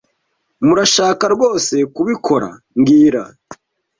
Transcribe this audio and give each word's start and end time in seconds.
Murashaka 0.65 1.23
rwose 1.35 1.75
kubikora 1.95 2.49
mbwira 2.79 3.21